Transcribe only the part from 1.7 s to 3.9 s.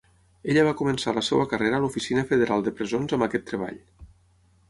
a l'Oficina Federal de Presons amb aquest treball.